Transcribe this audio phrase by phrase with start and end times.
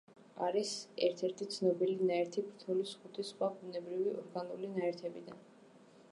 [0.43, 0.69] არის
[1.07, 5.45] ერთ-ერთი ცნობილი ნაერთი ფთორის ხუთი სხვა ბუნებრივი ორგანული ნაერთებიდან.